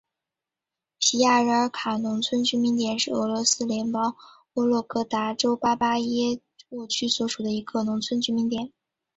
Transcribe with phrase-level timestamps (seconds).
[0.97, 4.15] 皮亚热尔卡农村居民点是俄罗斯联邦
[4.55, 6.39] 沃洛格达州巴巴耶
[6.69, 8.73] 沃区所属的一个农村居民点。